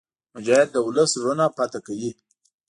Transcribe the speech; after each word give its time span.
مجاهد 0.35 0.67
د 0.71 0.75
ولس 0.87 1.09
زړونه 1.19 1.45
فتح 1.55 1.79
کوي. 1.87 2.11